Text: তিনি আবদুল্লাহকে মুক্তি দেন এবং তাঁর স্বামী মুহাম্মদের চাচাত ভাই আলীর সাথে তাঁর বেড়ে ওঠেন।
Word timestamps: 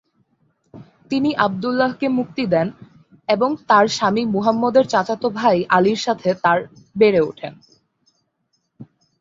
তিনি 1.09 1.29
আবদুল্লাহকে 1.37 2.07
মুক্তি 2.09 2.43
দেন 2.45 2.67
এবং 3.29 3.49
তাঁর 3.67 3.85
স্বামী 3.87 4.23
মুহাম্মদের 4.25 4.85
চাচাত 4.87 5.23
ভাই 5.33 5.57
আলীর 5.69 5.99
সাথে 6.01 6.29
তাঁর 6.43 6.59
বেড়ে 6.95 7.21
ওঠেন। 7.21 7.53